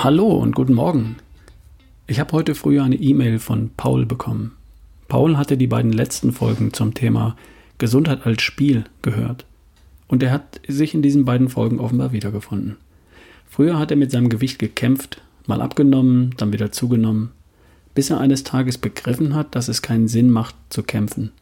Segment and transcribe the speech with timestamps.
[0.00, 1.16] Hallo und guten Morgen.
[2.06, 4.52] Ich habe heute früh eine E-Mail von Paul bekommen.
[5.08, 7.34] Paul hatte die beiden letzten Folgen zum Thema
[7.78, 9.44] Gesundheit als Spiel gehört.
[10.06, 12.76] Und er hat sich in diesen beiden Folgen offenbar wiedergefunden.
[13.48, 17.32] Früher hat er mit seinem Gewicht gekämpft, mal abgenommen, dann wieder zugenommen,
[17.96, 21.32] bis er eines Tages begriffen hat, dass es keinen Sinn macht zu kämpfen,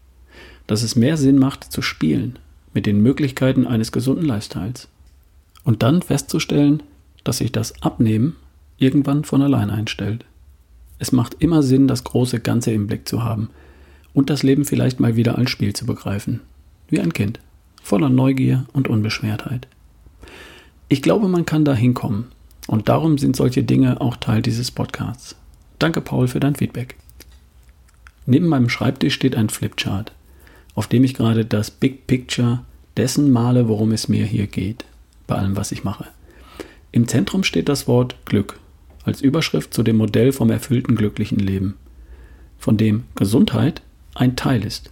[0.67, 2.39] dass es mehr Sinn macht zu spielen
[2.73, 4.89] mit den Möglichkeiten eines gesunden Lifestyles.
[5.63, 6.83] Und dann festzustellen,
[7.23, 8.37] dass sich das Abnehmen
[8.79, 10.25] irgendwann von allein einstellt.
[10.99, 13.51] Es macht immer Sinn, das große Ganze im Blick zu haben
[14.15, 16.41] und das Leben vielleicht mal wieder als Spiel zu begreifen.
[16.89, 17.41] Wie ein Kind,
[17.83, 19.69] voller Neugier und Unbeschwertheit.
[20.89, 22.27] Ich glaube, man kann da hinkommen.
[22.67, 25.37] Und darum sind solche Dinge auch Teil dieses Podcasts.
[25.79, 26.97] Danke, Paul, für dein Feedback.
[28.25, 30.13] Neben meinem Schreibtisch steht ein Flipchart,
[30.75, 32.65] auf dem ich gerade das Big Picture
[32.97, 34.85] dessen male, worum es mir hier geht,
[35.29, 36.07] bei allem, was ich mache.
[36.91, 38.59] Im Zentrum steht das Wort Glück
[39.07, 41.75] als Überschrift zu dem Modell vom erfüllten glücklichen Leben,
[42.59, 43.81] von dem Gesundheit
[44.15, 44.91] ein Teil ist.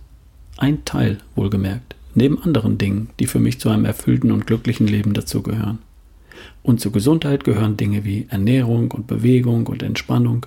[0.56, 5.14] Ein Teil, wohlgemerkt, neben anderen Dingen, die für mich zu einem erfüllten und glücklichen Leben
[5.14, 5.78] dazugehören.
[6.62, 10.46] Und zur Gesundheit gehören Dinge wie Ernährung und Bewegung und Entspannung.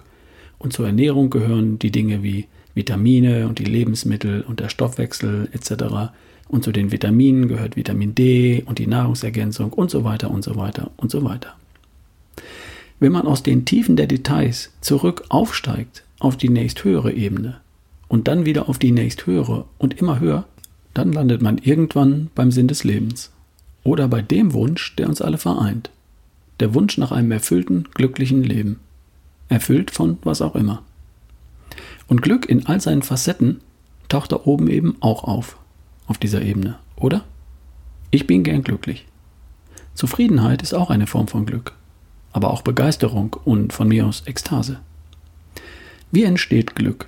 [0.58, 6.14] Und zur Ernährung gehören die Dinge wie Vitamine und die Lebensmittel und der Stoffwechsel etc.
[6.48, 10.56] Und zu den Vitaminen gehört Vitamin D und die Nahrungsergänzung und so weiter und so
[10.56, 11.56] weiter und so weiter.
[13.00, 17.62] Wenn man aus den Tiefen der Details zurück aufsteigt auf die nächsthöhere Ebene
[18.08, 20.46] und dann wieder auf die nächsthöhere und immer höher,
[20.94, 23.32] dann landet man irgendwann beim Sinn des Lebens
[23.84, 25.92] oder bei dem Wunsch, der uns alle vereint.
[26.60, 28.80] Der Wunsch nach einem erfüllten, glücklichen Leben.
[29.48, 30.82] Erfüllt von was auch immer.
[32.08, 33.62] Und Glück in all seinen Facetten
[34.10, 35.58] taucht da oben eben auch auf
[36.08, 37.26] auf dieser Ebene, oder?
[38.12, 39.06] Ich bin gern glücklich.
[39.94, 41.74] Zufriedenheit ist auch eine Form von Glück,
[42.32, 44.80] aber auch Begeisterung und von mir aus Ekstase.
[46.12, 47.08] Wie entsteht Glück?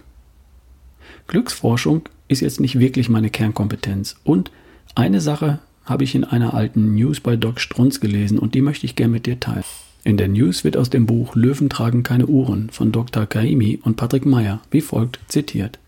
[1.28, 4.52] Glücksforschung ist jetzt nicht wirklich meine Kernkompetenz und
[4.96, 8.86] eine Sache habe ich in einer alten News bei Doc Strunz gelesen und die möchte
[8.86, 9.64] ich gern mit dir teilen.
[10.04, 13.26] In der News wird aus dem Buch Löwen tragen keine Uhren von Dr.
[13.26, 15.80] Kaimi und Patrick Meyer wie folgt zitiert.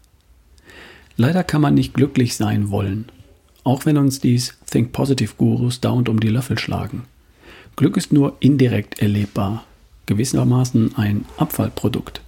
[1.17, 3.05] Leider kann man nicht glücklich sein wollen,
[3.63, 7.03] auch wenn uns dies Think Positive Gurus dauernd um die Löffel schlagen.
[7.75, 9.65] Glück ist nur indirekt erlebbar,
[10.05, 12.21] gewissermaßen ein Abfallprodukt.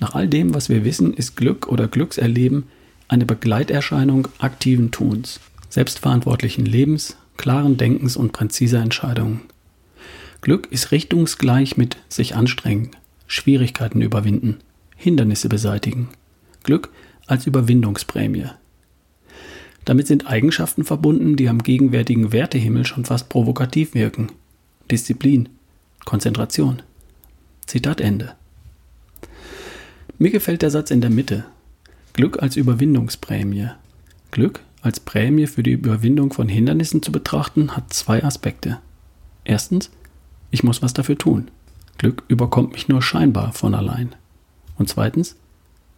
[0.00, 2.64] Nach all dem, was wir wissen, ist Glück oder Glückserleben
[3.08, 9.42] eine Begleiterscheinung aktiven Tuns, selbstverantwortlichen Lebens, klaren Denkens und präziser Entscheidungen.
[10.40, 12.90] Glück ist richtungsgleich mit sich anstrengen,
[13.26, 14.58] Schwierigkeiten überwinden,
[14.96, 16.08] Hindernisse beseitigen.
[16.62, 16.90] Glück
[17.26, 18.46] als Überwindungsprämie.
[19.84, 24.28] Damit sind Eigenschaften verbunden, die am gegenwärtigen Wertehimmel schon fast provokativ wirken.
[24.90, 25.48] Disziplin,
[26.04, 26.82] Konzentration.
[27.66, 28.34] Zitat Ende.
[30.18, 31.44] Mir gefällt der Satz in der Mitte.
[32.12, 33.70] Glück als Überwindungsprämie.
[34.30, 38.78] Glück als Prämie für die Überwindung von Hindernissen zu betrachten, hat zwei Aspekte.
[39.44, 39.90] Erstens,
[40.50, 41.50] ich muss was dafür tun.
[41.96, 44.14] Glück überkommt mich nur scheinbar von allein.
[44.76, 45.36] Und zweitens,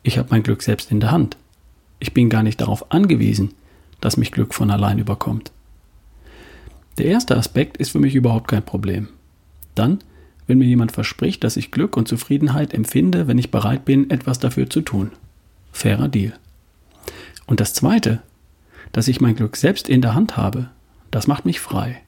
[0.04, 1.36] ich habe mein Glück selbst in der Hand.
[1.98, 3.54] Ich bin gar nicht darauf angewiesen,
[4.00, 5.50] dass mich Glück von allein überkommt.
[6.98, 9.08] Der erste Aspekt ist für mich überhaupt kein Problem.
[9.74, 9.98] Dann,
[10.46, 14.38] wenn mir jemand verspricht, dass ich Glück und Zufriedenheit empfinde, wenn ich bereit bin, etwas
[14.38, 15.10] dafür zu tun.
[15.72, 16.32] Fairer Deal.
[17.46, 18.22] Und das Zweite,
[18.92, 20.70] dass ich mein Glück selbst in der Hand habe,
[21.10, 22.00] das macht mich frei.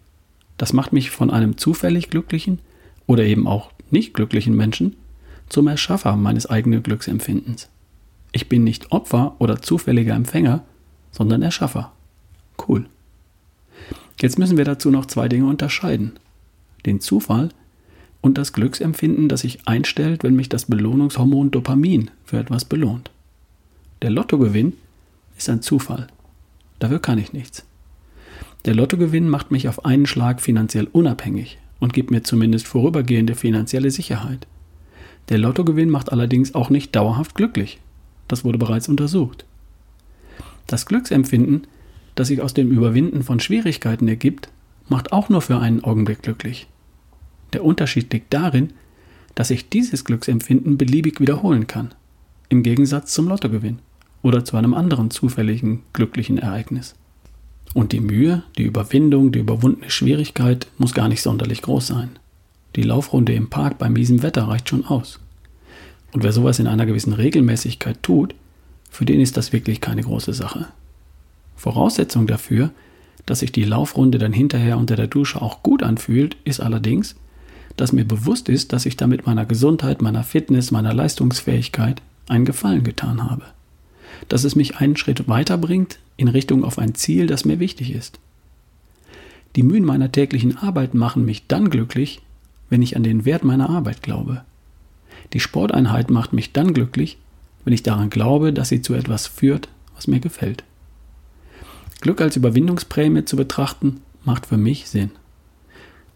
[0.57, 2.61] Das macht mich von einem zufällig glücklichen
[3.07, 4.97] oder eben auch nicht glücklichen Menschen
[5.49, 7.69] zum Erschaffer meines eigenen Glücksempfindens.
[8.33, 10.65] Ich bin nicht Opfer oder zufälliger Empfänger,
[11.13, 11.93] sondern Erschaffer.
[12.67, 12.87] Cool.
[14.21, 16.13] Jetzt müssen wir dazu noch zwei Dinge unterscheiden.
[16.87, 17.51] Den Zufall
[18.21, 23.11] und das Glücksempfinden, das sich einstellt, wenn mich das Belohnungshormon Dopamin für etwas belohnt.
[24.03, 24.73] Der Lottogewinn
[25.37, 26.09] ist ein Zufall.
[26.79, 27.65] Dafür kann ich nichts.
[28.65, 33.91] Der Lottogewinn macht mich auf einen Schlag finanziell unabhängig und gibt mir zumindest vorübergehende finanzielle
[33.91, 34.47] Sicherheit.
[35.29, 37.79] Der Lottogewinn macht allerdings auch nicht dauerhaft glücklich.
[38.27, 39.45] Das wurde bereits untersucht.
[40.67, 41.67] Das Glücksempfinden,
[42.19, 44.49] das sich aus dem Überwinden von Schwierigkeiten ergibt,
[44.89, 46.67] macht auch nur für einen Augenblick glücklich.
[47.53, 48.71] Der Unterschied liegt darin,
[49.35, 51.95] dass ich dieses Glücksempfinden beliebig wiederholen kann,
[52.49, 53.79] im Gegensatz zum Lottogewinn
[54.23, 56.97] oder zu einem anderen zufälligen glücklichen Ereignis.
[57.75, 62.11] Und die Mühe, die Überwindung, die überwundene Schwierigkeit muss gar nicht sonderlich groß sein.
[62.75, 65.21] Die Laufrunde im Park bei miesem Wetter reicht schon aus.
[66.13, 68.35] Und wer sowas in einer gewissen Regelmäßigkeit tut,
[68.91, 70.67] für den ist das wirklich keine große Sache.
[71.59, 72.71] Voraussetzung dafür,
[73.27, 77.17] dass sich die Laufrunde dann hinterher unter der Dusche auch gut anfühlt, ist allerdings,
[77.77, 82.85] dass mir bewusst ist, dass ich damit meiner Gesundheit, meiner Fitness, meiner Leistungsfähigkeit einen Gefallen
[82.85, 83.45] getan habe.
[84.29, 88.19] Dass es mich einen Schritt weiterbringt in Richtung auf ein Ziel, das mir wichtig ist.
[89.57, 92.21] Die Mühen meiner täglichen Arbeit machen mich dann glücklich,
[92.71, 94.43] wenn ich an den Wert meiner Arbeit glaube.
[95.33, 97.19] Die Sporteinheit macht mich dann glücklich,
[97.65, 100.65] wenn ich daran glaube, dass sie zu etwas führt, was mir gefällt.
[102.01, 105.11] Glück als Überwindungsprämie zu betrachten, macht für mich Sinn.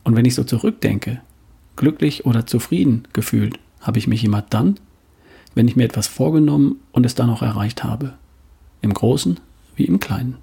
[0.05, 1.21] Und wenn ich so zurückdenke,
[1.77, 4.79] glücklich oder zufrieden gefühlt habe ich mich immer dann,
[5.55, 8.15] wenn ich mir etwas vorgenommen und es dann auch erreicht habe.
[8.81, 9.39] Im Großen
[9.77, 10.39] wie im Kleinen.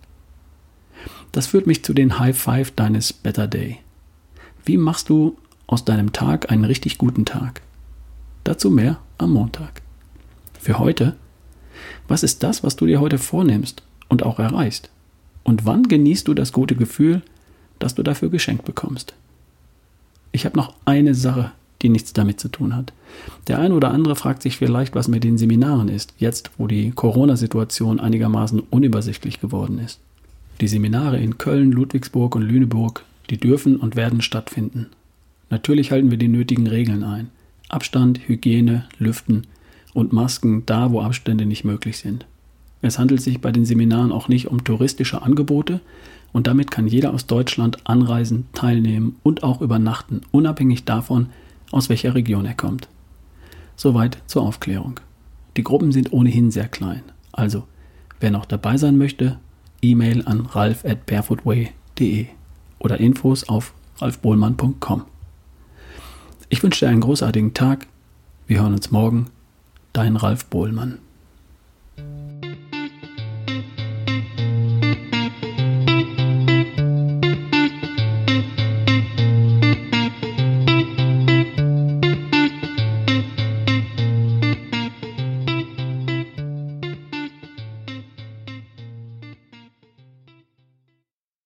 [1.31, 3.79] Das führt mich zu den High Five deines Better Day.
[4.65, 5.37] Wie machst du
[5.67, 7.61] aus deinem Tag einen richtig guten Tag?
[8.43, 9.81] Dazu mehr am Montag.
[10.59, 11.15] Für heute,
[12.07, 14.89] was ist das, was du dir heute vornimmst und auch erreichst?
[15.49, 17.23] Und wann genießt du das gute Gefühl,
[17.79, 19.15] das du dafür geschenkt bekommst?
[20.31, 21.51] Ich habe noch eine Sache,
[21.81, 22.93] die nichts damit zu tun hat.
[23.47, 26.91] Der eine oder andere fragt sich vielleicht, was mit den Seminaren ist, jetzt wo die
[26.91, 29.99] Corona-Situation einigermaßen unübersichtlich geworden ist.
[30.61, 34.85] Die Seminare in Köln, Ludwigsburg und Lüneburg, die dürfen und werden stattfinden.
[35.49, 37.31] Natürlich halten wir die nötigen Regeln ein.
[37.69, 39.47] Abstand, Hygiene, Lüften
[39.95, 42.27] und Masken da, wo Abstände nicht möglich sind.
[42.81, 45.81] Es handelt sich bei den Seminaren auch nicht um touristische Angebote
[46.31, 51.27] und damit kann jeder aus Deutschland anreisen, teilnehmen und auch übernachten, unabhängig davon,
[51.71, 52.87] aus welcher Region er kommt.
[53.75, 54.99] Soweit zur Aufklärung.
[55.57, 57.03] Die Gruppen sind ohnehin sehr klein.
[57.31, 57.63] Also,
[58.19, 59.39] wer noch dabei sein möchte,
[59.81, 62.27] E-Mail an ralf at barefootway.de
[62.79, 65.03] oder Infos auf ralfbohlmann.com.
[66.49, 67.87] Ich wünsche dir einen großartigen Tag.
[68.47, 69.27] Wir hören uns morgen.
[69.93, 70.99] Dein Ralf Bohlmann.